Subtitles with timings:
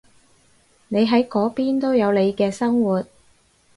[0.87, 3.05] 你喺嗰邊都有你嘅生活